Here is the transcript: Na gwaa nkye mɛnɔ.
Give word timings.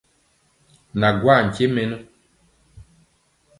Na 0.99 1.09
gwaa 1.19 1.41
nkye 1.45 1.65
mɛnɔ. 1.73 1.97